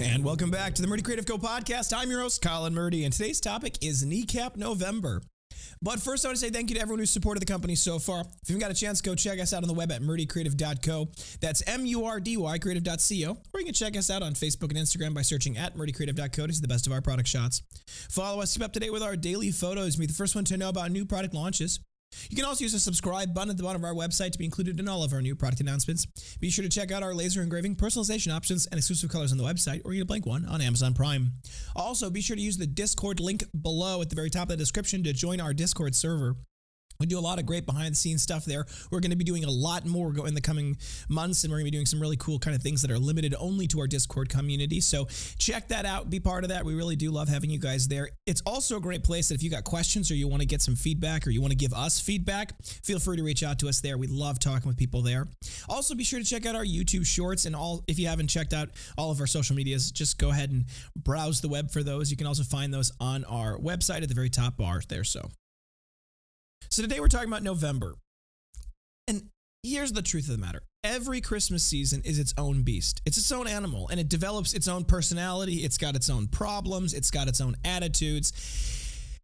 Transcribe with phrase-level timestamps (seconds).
[0.00, 1.96] And welcome back to the Murdy Creative Co podcast.
[1.96, 5.20] I'm your host, Colin Murdy, and today's topic is Kneecap November.
[5.82, 7.98] But first, I want to say thank you to everyone who's supported the company so
[7.98, 8.24] far.
[8.42, 11.08] If you've got a chance, go check us out on the web at murdycreative.co.
[11.40, 13.36] That's M U R D Y creative.co.
[13.52, 16.52] Or you can check us out on Facebook and Instagram by searching at murdycreative.co to
[16.52, 17.62] see the best of our product shots.
[18.10, 20.56] Follow us, keep up to date with our daily photos, be the first one to
[20.56, 21.80] know about new product launches.
[22.30, 24.44] You can also use the subscribe button at the bottom of our website to be
[24.44, 26.06] included in all of our new product announcements.
[26.40, 29.44] Be sure to check out our laser engraving, personalization options, and exclusive colors on the
[29.44, 31.32] website, or get a blank one on Amazon Prime.
[31.74, 34.56] Also, be sure to use the Discord link below at the very top of the
[34.56, 36.36] description to join our Discord server.
[37.02, 38.64] We do a lot of great behind the scenes stuff there.
[38.92, 40.76] We're going to be doing a lot more in the coming
[41.08, 42.98] months, and we're going to be doing some really cool kind of things that are
[42.98, 44.80] limited only to our Discord community.
[44.80, 46.64] So check that out, be part of that.
[46.64, 48.10] We really do love having you guys there.
[48.24, 50.62] It's also a great place that if you got questions or you want to get
[50.62, 53.68] some feedback or you want to give us feedback, feel free to reach out to
[53.68, 53.98] us there.
[53.98, 55.26] We love talking with people there.
[55.68, 57.82] Also, be sure to check out our YouTube shorts and all.
[57.88, 61.40] If you haven't checked out all of our social medias, just go ahead and browse
[61.40, 62.12] the web for those.
[62.12, 65.02] You can also find those on our website at the very top bar there.
[65.02, 65.28] So.
[66.72, 67.96] So today we're talking about November.
[69.06, 69.28] And
[69.62, 73.02] here's the truth of the matter every Christmas season is its own beast.
[73.04, 75.56] It's its own animal and it develops its own personality.
[75.56, 76.94] It's got its own problems.
[76.94, 78.32] It's got its own attitudes.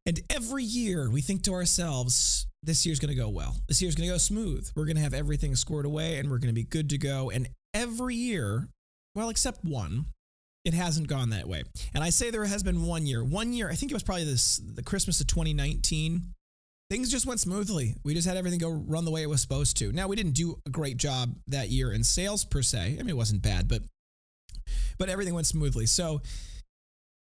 [0.05, 3.56] And every year we think to ourselves, this year's going to go well.
[3.66, 4.70] This year's going to go smooth.
[4.77, 7.30] We're going to have everything scored away and we're going to be good to go.
[7.30, 8.68] And every year,
[9.14, 10.05] well, except one,
[10.66, 11.62] it hasn't gone that way.
[11.94, 13.24] And I say there has been one year.
[13.24, 16.34] One year, I think it was probably this the Christmas of 2019
[16.91, 17.94] things just went smoothly.
[18.05, 19.92] We just had everything go run the way it was supposed to.
[19.92, 22.97] Now we didn't do a great job that year in sales per se.
[22.98, 23.83] I mean, it wasn't bad, but
[24.98, 25.86] but everything went smoothly.
[25.86, 26.20] So,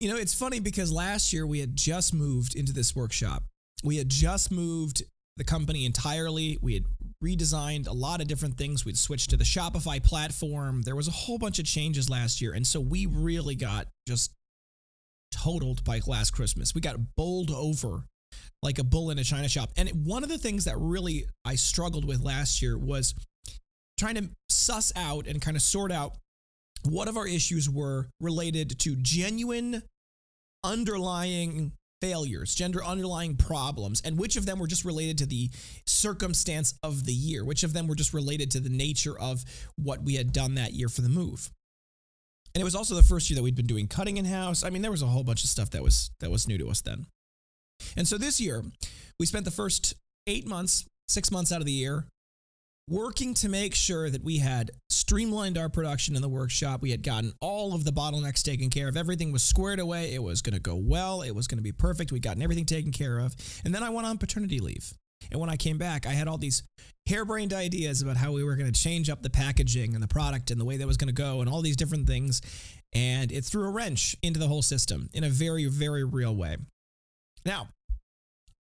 [0.00, 3.42] you know, it's funny because last year we had just moved into this workshop.
[3.82, 5.02] We had just moved
[5.36, 6.58] the company entirely.
[6.62, 6.84] We had
[7.22, 8.84] redesigned a lot of different things.
[8.84, 10.82] We'd switched to the Shopify platform.
[10.82, 12.52] There was a whole bunch of changes last year.
[12.52, 14.32] And so we really got just
[15.32, 16.74] totaled by last Christmas.
[16.74, 18.04] We got bowled over
[18.62, 19.70] like a bull in a china shop.
[19.76, 23.14] And one of the things that really I struggled with last year was
[23.98, 26.16] trying to suss out and kind of sort out
[26.82, 29.82] what of our issues were related to genuine
[30.62, 35.50] underlying failures, gender underlying problems, and which of them were just related to the
[35.86, 39.44] circumstance of the year, which of them were just related to the nature of
[39.76, 41.50] what we had done that year for the move.
[42.54, 44.62] And it was also the first year that we'd been doing cutting in house.
[44.62, 46.68] I mean, there was a whole bunch of stuff that was that was new to
[46.68, 47.06] us then.
[47.96, 48.64] And so this year,
[49.18, 49.94] we spent the first
[50.26, 52.06] eight months, six months out of the year,
[52.88, 56.82] working to make sure that we had streamlined our production in the workshop.
[56.82, 58.96] We had gotten all of the bottlenecks taken care of.
[58.96, 60.14] Everything was squared away.
[60.14, 61.22] It was going to go well.
[61.22, 62.12] It was going to be perfect.
[62.12, 63.34] We'd gotten everything taken care of.
[63.64, 64.92] And then I went on paternity leave.
[65.30, 66.62] And when I came back, I had all these
[67.08, 70.50] harebrained ideas about how we were going to change up the packaging and the product
[70.50, 72.42] and the way that was going to go and all these different things.
[72.94, 76.58] And it threw a wrench into the whole system in a very, very real way.
[77.44, 77.68] Now,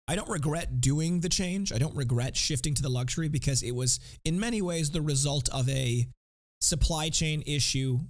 [0.08, 1.72] I don't regret doing the change.
[1.72, 5.48] I don't regret shifting to the luxury because it was, in many ways, the result
[5.50, 6.08] of a
[6.60, 8.00] supply chain issue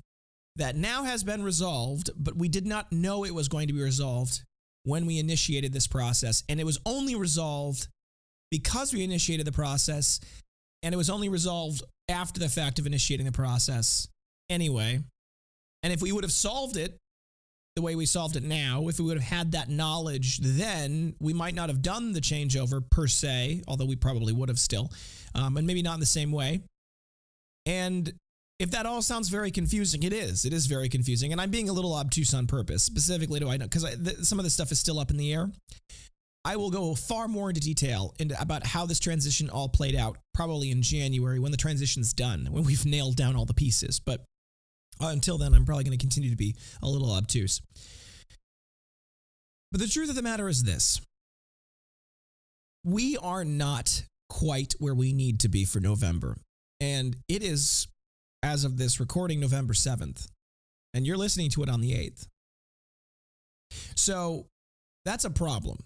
[0.57, 3.83] that now has been resolved, but we did not know it was going to be
[3.83, 4.43] resolved
[4.85, 6.43] when we initiated this process.
[6.49, 7.89] And it was only resolved
[8.51, 10.21] because we initiated the process,
[10.83, 14.09] and it was only resolved after the fact of initiating the process
[14.51, 15.01] anyway.
[15.83, 16.97] And if we would have solved it
[17.77, 18.89] the way we solved it now.
[18.89, 22.83] If we would have had that knowledge then, we might not have done the changeover
[22.91, 24.91] per se, although we probably would have still,
[25.35, 26.61] um, and maybe not in the same way.
[27.65, 28.13] And
[28.59, 30.45] if that all sounds very confusing, it is.
[30.45, 31.33] It is very confusing.
[31.33, 32.83] And I'm being a little obtuse on purpose.
[32.85, 33.67] Specifically, do I know?
[33.67, 33.87] Because
[34.29, 35.51] some of this stuff is still up in the air.
[36.45, 40.19] I will go far more into detail into, about how this transition all played out,
[40.35, 44.01] probably in January when the transition's done, when we've nailed down all the pieces.
[44.01, 44.23] But
[45.01, 47.61] uh, until then, I'm probably going to continue to be a little obtuse.
[49.71, 51.01] But the truth of the matter is this
[52.85, 56.37] we are not quite where we need to be for November.
[56.81, 57.87] And it is,
[58.43, 60.27] as of this recording, November 7th.
[60.95, 62.27] And you're listening to it on the 8th.
[63.95, 64.47] So
[65.05, 65.79] that's a problem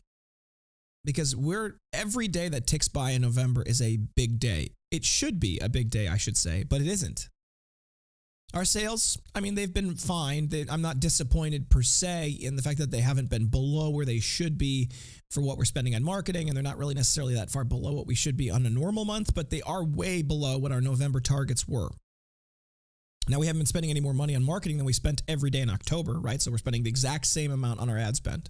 [1.05, 4.70] because we're every day that ticks by in November is a big day.
[4.91, 7.29] It should be a big day, I should say, but it isn't.
[8.56, 10.49] Our sales, I mean, they've been fine.
[10.49, 14.06] They, I'm not disappointed per se in the fact that they haven't been below where
[14.06, 14.88] they should be
[15.31, 18.06] for what we're spending on marketing, and they're not really necessarily that far below what
[18.06, 21.20] we should be on a normal month, but they are way below what our November
[21.20, 21.91] targets were.
[23.29, 25.61] Now, we haven't been spending any more money on marketing than we spent every day
[25.61, 26.41] in October, right?
[26.41, 28.49] So we're spending the exact same amount on our ad spend.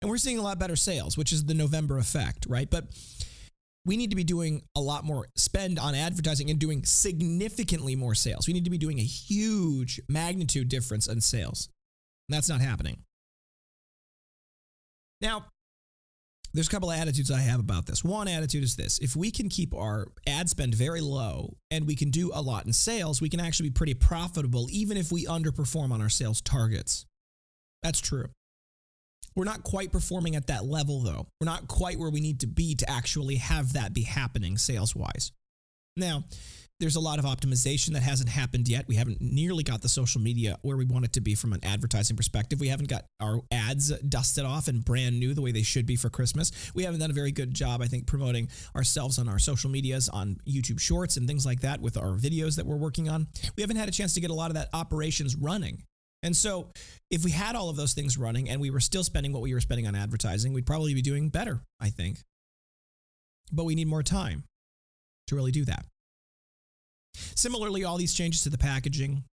[0.00, 2.70] And we're seeing a lot better sales, which is the November effect, right?
[2.70, 2.86] But
[3.88, 8.14] we need to be doing a lot more spend on advertising and doing significantly more
[8.14, 8.46] sales.
[8.46, 11.70] We need to be doing a huge magnitude difference in sales.
[12.28, 12.98] And that's not happening.
[15.22, 15.46] Now,
[16.52, 18.04] there's a couple of attitudes I have about this.
[18.04, 21.96] One attitude is this if we can keep our ad spend very low and we
[21.96, 25.24] can do a lot in sales, we can actually be pretty profitable even if we
[25.24, 27.06] underperform on our sales targets.
[27.82, 28.26] That's true.
[29.38, 31.28] We're not quite performing at that level, though.
[31.40, 34.96] We're not quite where we need to be to actually have that be happening sales
[34.96, 35.30] wise.
[35.96, 36.24] Now,
[36.80, 38.88] there's a lot of optimization that hasn't happened yet.
[38.88, 41.60] We haven't nearly got the social media where we want it to be from an
[41.62, 42.58] advertising perspective.
[42.58, 45.94] We haven't got our ads dusted off and brand new the way they should be
[45.94, 46.50] for Christmas.
[46.74, 50.08] We haven't done a very good job, I think, promoting ourselves on our social medias,
[50.08, 53.28] on YouTube Shorts and things like that with our videos that we're working on.
[53.56, 55.84] We haven't had a chance to get a lot of that operations running.
[56.22, 56.72] And so,
[57.10, 59.54] if we had all of those things running and we were still spending what we
[59.54, 62.18] were spending on advertising, we'd probably be doing better, I think.
[63.52, 64.44] But we need more time
[65.28, 65.84] to really do that.
[67.14, 69.24] Similarly, all these changes to the packaging,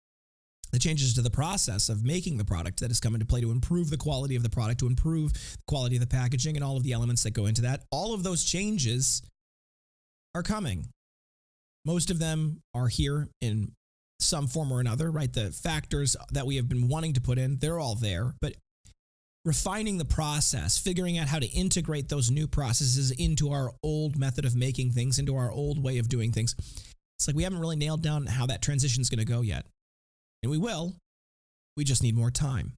[0.72, 3.50] the changes to the process of making the product that has come into play to
[3.50, 6.76] improve the quality of the product, to improve the quality of the packaging, and all
[6.76, 9.22] of the elements that go into that, all of those changes
[10.34, 10.88] are coming.
[11.84, 13.72] Most of them are here in
[14.20, 15.32] some form or another, right?
[15.32, 18.34] The factors that we have been wanting to put in, they're all there.
[18.40, 18.54] But
[19.44, 24.44] refining the process, figuring out how to integrate those new processes into our old method
[24.44, 26.54] of making things, into our old way of doing things,
[27.16, 29.66] it's like we haven't really nailed down how that transition is going to go yet.
[30.42, 30.94] And we will.
[31.76, 32.74] We just need more time.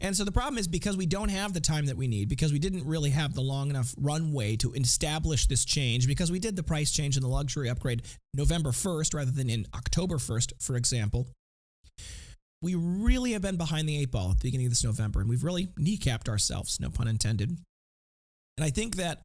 [0.00, 2.52] And so the problem is because we don't have the time that we need, because
[2.52, 6.56] we didn't really have the long enough runway to establish this change, because we did
[6.56, 8.02] the price change and the luxury upgrade
[8.34, 11.28] November 1st rather than in October 1st, for example,
[12.62, 15.28] we really have been behind the eight ball at the beginning of this November, and
[15.28, 17.50] we've really kneecapped ourselves, no pun intended.
[18.56, 19.22] And I think that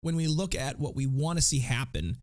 [0.00, 2.18] when we look at what we want to see happen,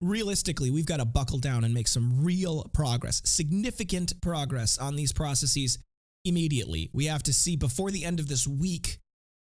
[0.00, 5.12] realistically, we've got to buckle down and make some real progress, significant progress on these
[5.12, 5.78] processes
[6.24, 6.90] immediately.
[6.92, 8.98] We have to see before the end of this week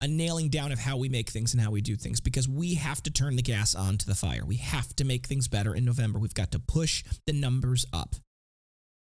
[0.00, 2.74] a nailing down of how we make things and how we do things because we
[2.74, 4.44] have to turn the gas on to the fire.
[4.46, 6.18] We have to make things better in November.
[6.18, 8.16] We've got to push the numbers up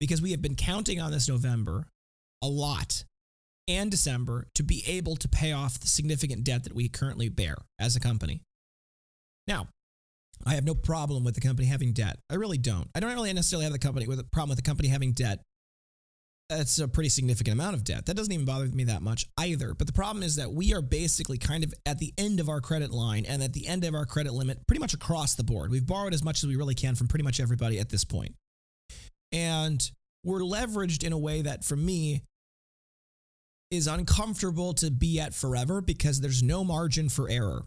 [0.00, 1.86] because we have been counting on this November
[2.42, 3.04] a lot
[3.66, 7.56] and December to be able to pay off the significant debt that we currently bear
[7.78, 8.40] as a company.
[9.46, 9.68] Now,
[10.46, 12.18] I have no problem with the company having debt.
[12.30, 12.88] I really don't.
[12.94, 15.40] I don't really necessarily have the company with a problem with the company having debt
[16.48, 18.06] that's a pretty significant amount of debt.
[18.06, 19.74] That doesn't even bother me that much either.
[19.74, 22.60] But the problem is that we are basically kind of at the end of our
[22.60, 25.70] credit line and at the end of our credit limit pretty much across the board.
[25.70, 28.34] We've borrowed as much as we really can from pretty much everybody at this point.
[29.30, 29.90] And
[30.24, 32.22] we're leveraged in a way that for me
[33.70, 37.64] is uncomfortable to be at forever because there's no margin for error.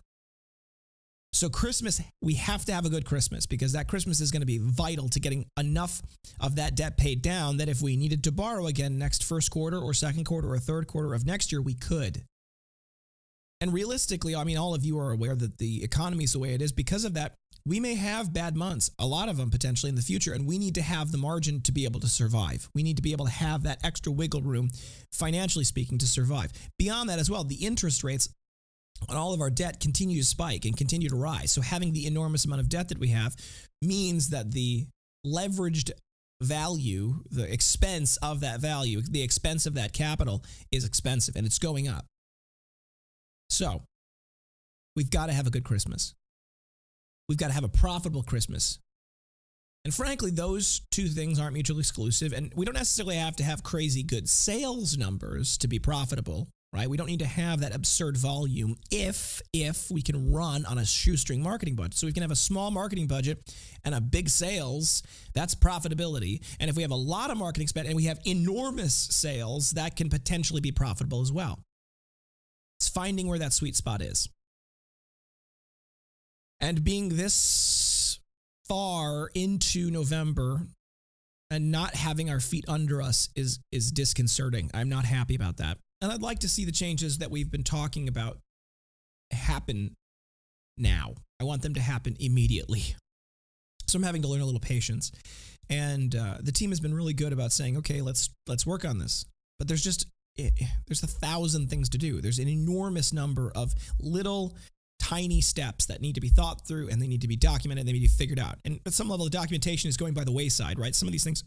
[1.34, 4.46] So, Christmas, we have to have a good Christmas because that Christmas is going to
[4.46, 6.02] be vital to getting enough
[6.42, 9.80] of that debt paid down that if we needed to borrow again next first quarter
[9.80, 12.24] or second quarter or third quarter of next year, we could.
[13.62, 16.54] And realistically, I mean, all of you are aware that the economy is the way
[16.54, 16.72] it is.
[16.72, 17.36] Because of that,
[17.66, 20.58] we may have bad months, a lot of them potentially in the future, and we
[20.58, 22.68] need to have the margin to be able to survive.
[22.74, 24.70] We need to be able to have that extra wiggle room,
[25.12, 26.52] financially speaking, to survive.
[26.80, 28.28] Beyond that as well, the interest rates
[29.10, 31.52] on all of our debt continue to spike and continue to rise.
[31.52, 33.36] So having the enormous amount of debt that we have
[33.82, 34.88] means that the
[35.26, 35.92] leveraged
[36.42, 41.60] value, the expense of that value, the expense of that capital is expensive and it's
[41.60, 42.06] going up.
[43.50, 43.84] So
[44.96, 46.14] we've got to have a good Christmas.
[47.30, 48.80] We've got to have a profitable Christmas.
[49.84, 52.34] And frankly, those two things aren't mutually exclusive.
[52.34, 56.90] And we don't necessarily have to have crazy good sales numbers to be profitable right?
[56.90, 60.86] We don't need to have that absurd volume if if we can run on a
[60.86, 61.96] shoestring marketing budget.
[61.96, 66.42] So we can have a small marketing budget and a big sales, that's profitability.
[66.60, 69.96] And if we have a lot of marketing spend and we have enormous sales, that
[69.96, 71.60] can potentially be profitable as well.
[72.80, 74.30] It's finding where that sweet spot is.
[76.62, 78.20] And being this
[78.68, 80.62] far into November
[81.50, 84.72] and not having our feet under us is is disconcerting.
[84.74, 85.78] I'm not happy about that.
[86.02, 88.40] And I'd like to see the changes that we've been talking about
[89.32, 89.96] happen
[90.78, 91.14] now.
[91.40, 92.96] I want them to happen immediately.
[93.88, 95.12] So I'm having to learn a little patience.
[95.70, 99.00] And uh, the team has been really good about saying, okay, let's let's work on
[99.00, 99.26] this.
[99.60, 100.08] But there's just
[100.40, 102.22] eh, eh, there's a thousand things to do.
[102.22, 104.56] There's an enormous number of little
[105.00, 107.86] tiny steps that need to be thought through and they need to be documented.
[107.86, 108.60] They need to be figured out.
[108.66, 110.96] And at some level, the documentation is going by the wayside, right?
[110.96, 111.44] Some of these things,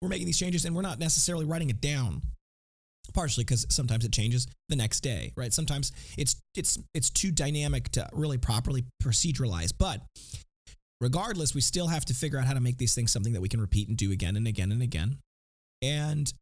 [0.00, 2.22] we're making these changes and we're not necessarily writing it down.
[3.14, 5.52] Partially because sometimes it changes the next day, right?
[5.52, 9.72] Sometimes it's it's it's too dynamic to really properly proceduralize.
[9.76, 10.00] But
[11.00, 13.48] regardless, we still have to figure out how to make these things something that we
[13.48, 15.18] can repeat and do again and again and again.
[15.82, 16.32] And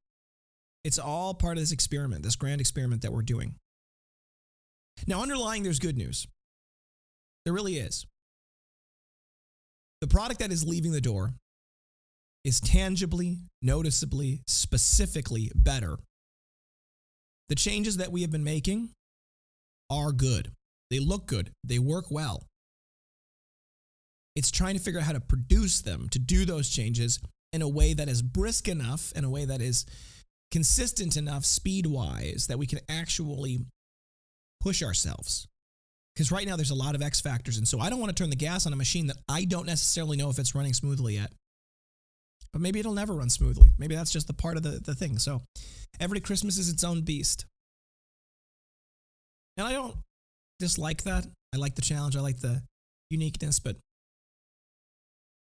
[0.85, 3.55] it's all part of this experiment, this grand experiment that we're doing.
[5.07, 6.27] Now, underlying there's good news.
[7.45, 8.07] There really is.
[10.01, 11.33] The product that is leaving the door
[12.45, 15.99] is tangibly, noticeably, specifically better
[17.51, 18.91] the changes that we have been making
[19.91, 20.53] are good.
[20.89, 21.51] They look good.
[21.65, 22.47] They work well.
[24.37, 27.19] It's trying to figure out how to produce them, to do those changes
[27.53, 29.85] in a way that is brisk enough, in a way that is
[30.53, 33.59] consistent enough speed wise that we can actually
[34.61, 35.49] push ourselves.
[36.15, 37.59] Because right now there's a lot of X factors.
[37.59, 39.67] And so I don't want to turn the gas on a machine that I don't
[39.67, 41.33] necessarily know if it's running smoothly yet.
[42.53, 43.71] But maybe it'll never run smoothly.
[43.79, 45.19] Maybe that's just the part of the, the thing.
[45.19, 45.43] So
[46.01, 47.47] every Christmas is its own beast.
[49.57, 49.95] And I don't
[50.59, 51.27] dislike that.
[51.55, 52.63] I like the challenge, I like the
[53.11, 53.77] uniqueness, but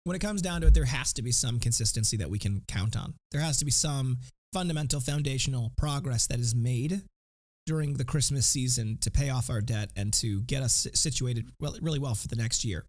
[0.05, 2.63] when it comes down to it, there has to be some consistency that we can
[2.67, 3.15] count on.
[3.31, 4.19] There has to be some
[4.53, 7.03] fundamental foundational progress that is made
[7.67, 12.01] during the Christmas season to pay off our debt and to get us situated really
[12.01, 12.85] well for the next year.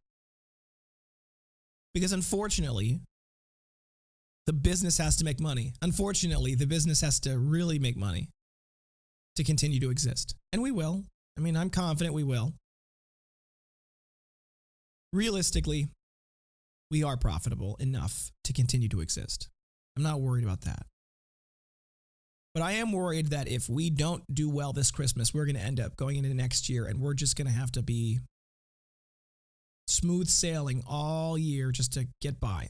[1.93, 3.00] Because unfortunately,
[4.46, 5.74] the business has to make money.
[5.82, 8.30] Unfortunately, the business has to really make money
[9.36, 10.36] to continue to exist.
[10.52, 11.06] And we will.
[11.38, 12.54] I mean, I'm confident we will.
[15.12, 15.88] Realistically,
[16.92, 19.50] we are profitable enough to continue to exist.
[19.96, 20.86] I'm not worried about that.
[22.54, 25.62] But I am worried that if we don't do well this Christmas, we're going to
[25.62, 28.20] end up going into next year and we're just going to have to be
[29.88, 32.70] smooth sailing all year just to get by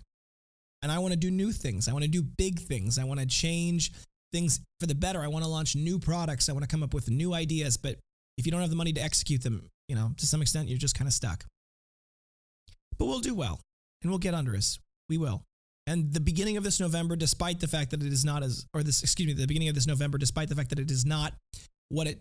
[0.84, 1.88] and I want to do new things.
[1.88, 3.00] I want to do big things.
[3.00, 3.94] I want to change
[4.34, 5.22] things for the better.
[5.22, 6.50] I want to launch new products.
[6.50, 7.78] I want to come up with new ideas.
[7.78, 7.96] But
[8.38, 10.78] if you don't have the money to execute them, you know, to some extent, you're
[10.78, 11.46] just kind of stuck.
[13.00, 13.62] But we'll do well
[14.02, 14.78] and we'll get under us.
[15.08, 15.44] We will.
[15.88, 18.84] And the beginning of this November, despite the fact that it is not as, or
[18.84, 21.34] this, excuse me, the beginning of this November, despite the fact that it is not
[21.90, 22.20] what it,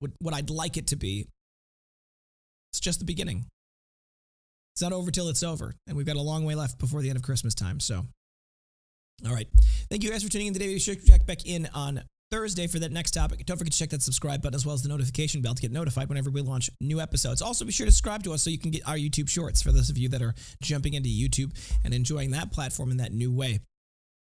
[0.00, 1.26] what, what I'd like it to be,
[2.72, 3.46] it's just the beginning.
[4.78, 5.74] It's not over till it's over.
[5.88, 7.80] And we've got a long way left before the end of Christmas time.
[7.80, 8.06] So,
[9.26, 9.48] all right.
[9.90, 10.68] Thank you guys for tuning in today.
[10.68, 13.44] We should check back in on Thursday for that next topic.
[13.44, 15.72] Don't forget to check that subscribe button as well as the notification bell to get
[15.72, 17.42] notified whenever we launch new episodes.
[17.42, 19.72] Also, be sure to subscribe to us so you can get our YouTube shorts for
[19.72, 20.32] those of you that are
[20.62, 21.50] jumping into YouTube
[21.84, 23.58] and enjoying that platform in that new way.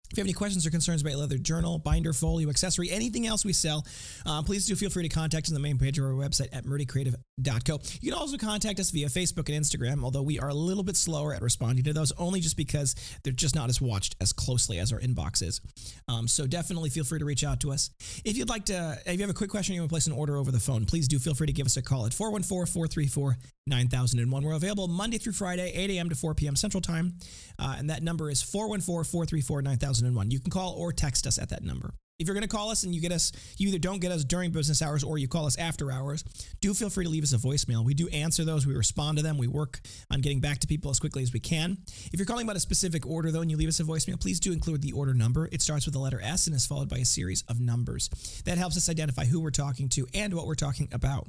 [0.10, 3.44] If you have any questions or concerns about leather journal, binder, folio, accessory, anything else
[3.44, 3.86] we sell,
[4.26, 6.48] uh, please do feel free to contact us on the main page of our website
[6.54, 7.80] at murdycreative.co.
[8.00, 10.96] You can also contact us via Facebook and Instagram, although we are a little bit
[10.96, 14.80] slower at responding to those, only just because they're just not as watched as closely
[14.80, 15.60] as our inbox is.
[16.08, 17.90] Um, so definitely feel free to reach out to us.
[18.24, 20.14] If you'd like to, if you have a quick question you want to place an
[20.14, 22.72] order over the phone, please do feel free to give us a call at 414
[22.72, 23.38] 434
[23.68, 24.44] 9001.
[24.44, 26.10] We're available Monday through Friday, 8 a.m.
[26.10, 26.56] to 4 p.m.
[26.56, 27.16] Central Time.
[27.60, 29.97] Uh, and that number is 414 434 9001.
[30.04, 31.94] You can call or text us at that number.
[32.20, 34.24] If you're going to call us and you get us, you either don't get us
[34.24, 36.24] during business hours or you call us after hours,
[36.62, 37.86] do feel free to leave us a voicemail.
[37.86, 40.89] We do answer those, we respond to them, we work on getting back to people
[40.89, 41.77] as quickly as we can.
[42.12, 44.39] If you're calling about a specific order, though, and you leave us a voicemail, please
[44.39, 45.48] do include the order number.
[45.51, 48.10] It starts with the letter S and is followed by a series of numbers.
[48.46, 51.27] That helps us identify who we're talking to and what we're talking about.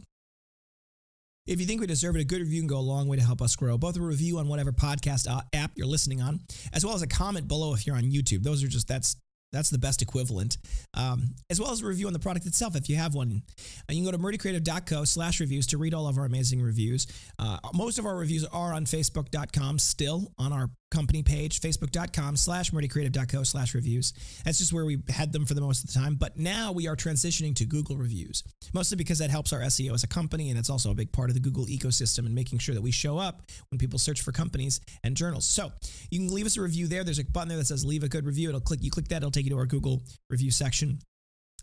[1.48, 3.22] If you think we deserve it, a good review can go a long way to
[3.22, 3.78] help us grow.
[3.78, 6.40] Both a review on whatever podcast uh, app you're listening on,
[6.74, 8.42] as well as a comment below if you're on YouTube.
[8.42, 9.16] Those are just that's
[9.50, 10.58] that's the best equivalent,
[10.92, 13.42] um, as well as a review on the product itself if you have one.
[13.88, 17.06] Uh, you can go to murdycreative.co slash reviews to read all of our amazing reviews.
[17.38, 22.70] Uh, most of our reviews are on facebook.com still on our company page, facebook.com slash
[22.70, 24.12] murdycreative.co slash reviews.
[24.44, 26.14] That's just where we had them for the most of the time.
[26.14, 28.42] But now we are transitioning to Google reviews,
[28.72, 30.50] mostly because that helps our SEO as a company.
[30.50, 32.90] And it's also a big part of the Google ecosystem and making sure that we
[32.90, 35.44] show up when people search for companies and journals.
[35.46, 35.72] So
[36.10, 37.04] you can leave us a review there.
[37.04, 38.48] There's a button there that says leave a good review.
[38.48, 41.00] It'll click, you click that, it'll take you to our Google review section.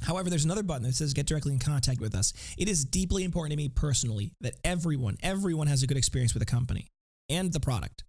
[0.01, 2.34] However, there's another button that says get directly in contact with us.
[2.58, 6.41] It is deeply important to me personally that everyone, everyone has a good experience with
[6.41, 6.89] the company
[7.29, 8.03] and the product.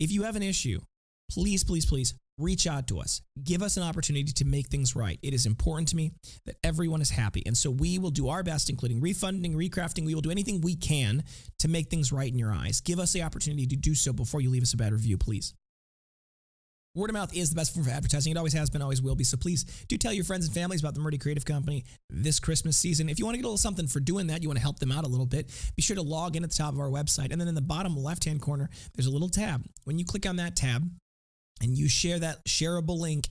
[0.00, 0.80] If you have an issue,
[1.30, 3.22] please, please, please reach out to us.
[3.42, 5.18] Give us an opportunity to make things right.
[5.22, 6.12] It is important to me
[6.46, 7.42] that everyone is happy.
[7.46, 10.04] And so we will do our best, including refunding, recrafting.
[10.04, 11.22] We will do anything we can
[11.60, 12.80] to make things right in your eyes.
[12.80, 15.54] Give us the opportunity to do so before you leave us a bad review, please.
[16.96, 18.30] Word of mouth is the best form of advertising.
[18.30, 19.24] It always has been, always will be.
[19.24, 22.76] So please do tell your friends and families about the Murdy Creative Company this Christmas
[22.76, 23.08] season.
[23.08, 24.78] If you want to get a little something for doing that, you want to help
[24.78, 26.88] them out a little bit, be sure to log in at the top of our
[26.88, 27.32] website.
[27.32, 29.64] And then in the bottom left hand corner, there's a little tab.
[29.82, 30.88] When you click on that tab
[31.60, 33.26] and you share that shareable link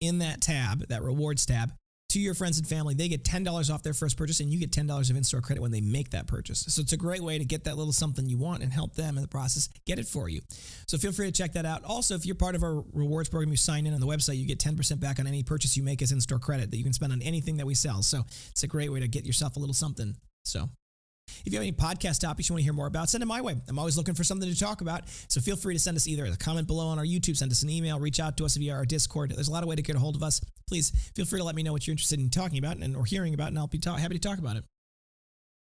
[0.00, 1.72] in that tab, that rewards tab,
[2.10, 2.94] to your friends and family.
[2.94, 5.60] They get $10 off their first purchase, and you get $10 of in store credit
[5.60, 6.64] when they make that purchase.
[6.68, 9.16] So it's a great way to get that little something you want and help them
[9.16, 10.40] in the process get it for you.
[10.86, 11.84] So feel free to check that out.
[11.84, 14.46] Also, if you're part of our rewards program, you sign in on the website, you
[14.46, 16.94] get 10% back on any purchase you make as in store credit that you can
[16.94, 18.02] spend on anything that we sell.
[18.02, 20.16] So it's a great way to get yourself a little something.
[20.44, 20.70] So
[21.44, 23.40] if you have any podcast topics you want to hear more about, send them my
[23.40, 23.56] way.
[23.68, 25.02] I'm always looking for something to talk about.
[25.28, 27.62] So feel free to send us either a comment below on our YouTube, send us
[27.62, 29.30] an email, reach out to us via our Discord.
[29.30, 30.40] There's a lot of way to get a hold of us.
[30.66, 33.04] Please feel free to let me know what you're interested in talking about and or
[33.04, 34.64] hearing about, and I'll be ta- happy to talk about it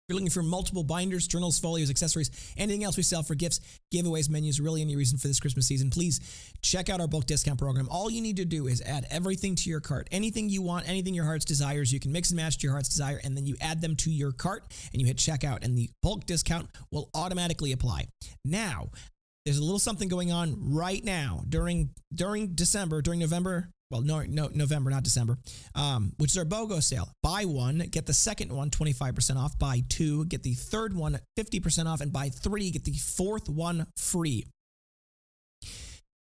[0.09, 3.61] you're looking for multiple binders, journals, folios, accessories, anything else we sell for gifts,
[3.93, 6.21] giveaways, menus, really any reason for this Christmas season, please
[6.63, 7.89] check out our bulk discount program.
[7.91, 10.09] All you need to do is add everything to your cart.
[10.13, 12.89] Anything you want, anything your heart's desires, you can mix and match to your heart's
[12.89, 15.91] desire, and then you add them to your cart and you hit checkout, and the
[16.03, 18.07] bulk discount will automatically apply.
[18.45, 18.91] Now,
[19.45, 24.23] there's a little something going on right now during during December, during November, well, no,
[24.23, 25.38] no, November, not December,
[25.75, 27.09] um, which is our BOGO sale.
[27.23, 29.59] Buy one, get the second one 25% off.
[29.59, 32.00] Buy two, get the third one 50% off.
[32.00, 34.45] And buy three, get the fourth one free.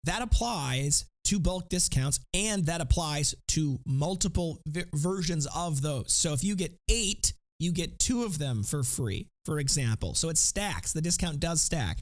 [0.05, 4.61] That applies to bulk discounts and that applies to multiple
[4.93, 6.13] versions of those.
[6.13, 10.15] So if you get eight, you get two of them for free, for example.
[10.15, 10.93] So it stacks.
[10.93, 11.99] The discount does stack.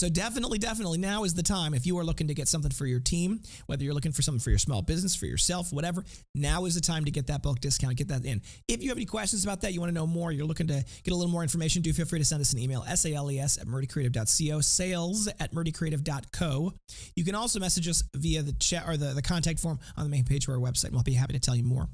[0.00, 2.86] So definitely, definitely now is the time if you are looking to get something for
[2.86, 6.64] your team, whether you're looking for something for your small business, for yourself, whatever, now
[6.64, 8.40] is the time to get that bulk discount, get that in.
[8.66, 10.82] If you have any questions about that, you want to know more, you're looking to
[11.04, 13.66] get a little more information, do feel free to send us an email, sales at
[13.66, 16.72] murdycreative.co, sales at murdycreative.co.
[17.14, 20.10] You can also message us via the chat or the, the contact form on the
[20.10, 21.90] main page of our website, and we'll be happy to tell you more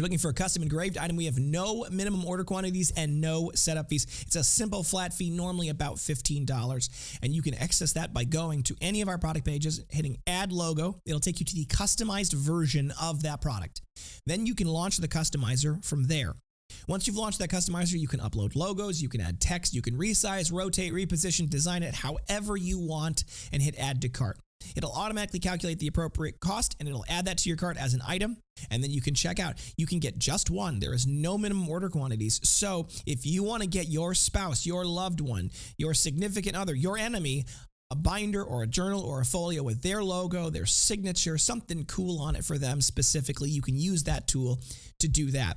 [0.00, 3.50] you're looking for a custom engraved item, we have no minimum order quantities and no
[3.54, 4.06] setup fees.
[4.26, 7.18] It's a simple flat fee, normally about $15.
[7.22, 10.52] And you can access that by going to any of our product pages, hitting add
[10.52, 10.96] logo.
[11.04, 13.82] It'll take you to the customized version of that product.
[14.24, 16.34] Then you can launch the customizer from there.
[16.88, 19.98] Once you've launched that customizer, you can upload logos, you can add text, you can
[19.98, 24.38] resize, rotate, reposition, design it however you want, and hit add to cart.
[24.76, 28.02] It'll automatically calculate the appropriate cost and it'll add that to your cart as an
[28.06, 28.36] item.
[28.70, 29.54] And then you can check out.
[29.76, 30.80] You can get just one.
[30.80, 32.40] There is no minimum order quantities.
[32.44, 36.98] So if you want to get your spouse, your loved one, your significant other, your
[36.98, 37.46] enemy,
[37.90, 42.20] a binder or a journal or a folio with their logo, their signature, something cool
[42.20, 44.60] on it for them specifically, you can use that tool
[45.00, 45.56] to do that.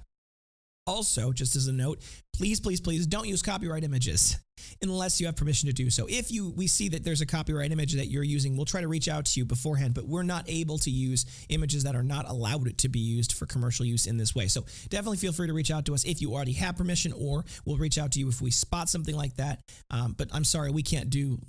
[0.86, 2.02] Also, just as a note,
[2.36, 4.38] please, please, please don't use copyright images
[4.82, 6.06] unless you have permission to do so.
[6.10, 8.88] If you we see that there's a copyright image that you're using, we'll try to
[8.88, 12.30] reach out to you beforehand, but we're not able to use images that are not
[12.30, 14.48] allowed to be used for commercial use in this way.
[14.48, 17.46] So definitely feel free to reach out to us if you already have permission, or
[17.66, 19.62] we'll reach out to you if we spot something like that.
[19.90, 21.40] Um, but I'm sorry, we can't do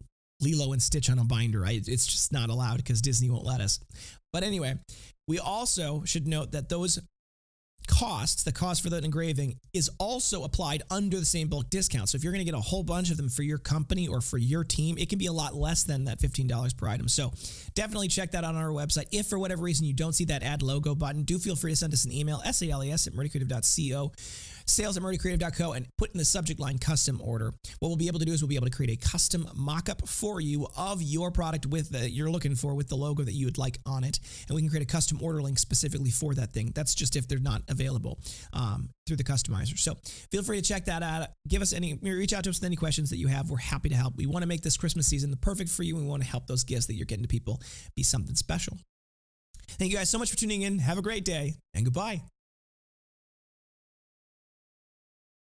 [0.40, 1.60] Lilo and Stitch on a binder.
[1.60, 1.82] Right?
[1.86, 3.80] It's just not allowed because Disney won't let us.
[4.32, 4.74] But anyway,
[5.26, 7.00] we also should note that those
[7.86, 12.08] costs, the cost for that engraving, is also applied under the same bulk discount.
[12.08, 14.20] So if you're going to get a whole bunch of them for your company or
[14.20, 17.08] for your team, it can be a lot less than that $15 per item.
[17.08, 17.32] So
[17.74, 19.06] definitely check that out on our website.
[19.12, 21.76] If for whatever reason you don't see that add logo button, do feel free to
[21.76, 24.12] send us an email, sales at murdycreative.co
[24.66, 27.52] sales at murdycreative.co and put in the subject line custom order.
[27.78, 30.08] What we'll be able to do is we'll be able to create a custom mock-up
[30.08, 33.46] for you of your product with that you're looking for with the logo that you
[33.46, 34.18] would like on it.
[34.48, 36.72] And we can create a custom order link specifically for that thing.
[36.74, 38.18] That's just if they're not available
[38.52, 39.78] um, through the customizer.
[39.78, 39.96] So
[40.30, 41.28] feel free to check that out.
[41.46, 43.50] Give us any, reach out to us with any questions that you have.
[43.50, 44.16] We're happy to help.
[44.16, 45.96] We want to make this Christmas season the perfect for you.
[45.96, 47.60] We want to help those gifts that you're getting to people
[47.94, 48.78] be something special.
[49.68, 50.78] Thank you guys so much for tuning in.
[50.78, 52.22] Have a great day and goodbye.